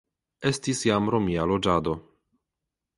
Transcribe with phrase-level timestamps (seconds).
[0.51, 1.97] Estis jam romia loĝado.